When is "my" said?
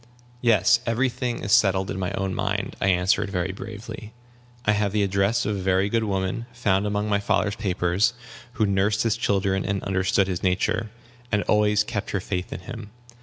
1.99-2.09, 7.07-7.19